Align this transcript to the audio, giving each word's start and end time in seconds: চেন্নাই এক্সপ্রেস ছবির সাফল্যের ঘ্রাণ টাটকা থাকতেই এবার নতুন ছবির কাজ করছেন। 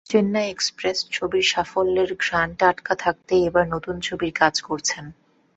চেন্নাই 0.09 0.47
এক্সপ্রেস 0.49 0.97
ছবির 1.11 1.45
সাফল্যের 1.51 2.11
ঘ্রাণ 2.23 2.49
টাটকা 2.59 2.93
থাকতেই 2.95 3.41
এবার 3.45 3.65
নতুন 3.73 3.95
ছবির 3.99 4.31
কাজ 4.41 4.55
করছেন। 4.61 5.05